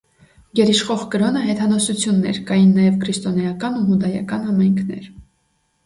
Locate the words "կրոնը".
1.15-1.43